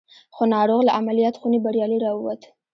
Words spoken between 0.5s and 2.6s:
ناروغ له عمليات خونې بريالي را ووت.